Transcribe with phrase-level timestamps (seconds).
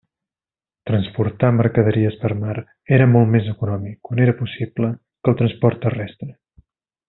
[0.89, 2.55] Transportar mercaderies per mar
[2.97, 4.91] era molt més econòmic, quan era possible,
[5.23, 6.33] que el transport terrestre.